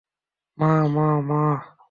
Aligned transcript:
মা, 0.57 0.71
মা, 0.95 1.07
মা! 1.29 1.41